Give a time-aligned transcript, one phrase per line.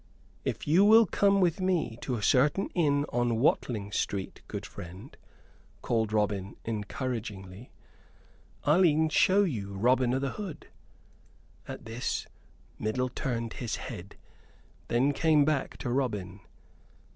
[0.43, 5.15] "If you will come with me to a certain inn on Watling Street, good friend,"
[5.83, 7.69] called Robin, encouragingly,
[8.63, 10.69] "I'll e'en show you Robin o' th' Hood!"
[11.67, 12.25] At this,
[12.79, 14.15] Middle turned his head,
[14.89, 16.39] and then came back to Robin.